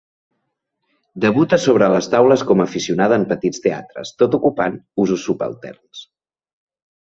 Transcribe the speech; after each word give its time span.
Debuta 1.25 1.59
sobre 1.65 1.89
les 1.95 2.07
taules 2.13 2.43
com 2.51 2.63
a 2.63 2.67
aficionada 2.69 3.19
en 3.23 3.27
petits 3.35 3.63
teatres, 3.67 4.15
tot 4.23 4.39
ocupant 4.39 4.81
usos 5.05 5.27
subalterns. 5.31 6.03